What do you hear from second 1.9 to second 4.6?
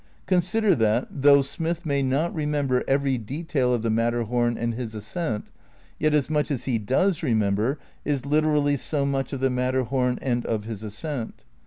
not remember every detail of the Matter hom